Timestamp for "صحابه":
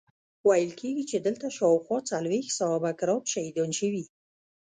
2.57-2.91